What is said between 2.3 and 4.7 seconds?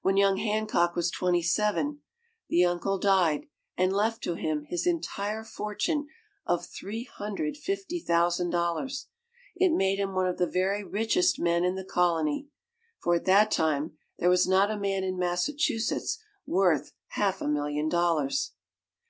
the uncle died, and left to him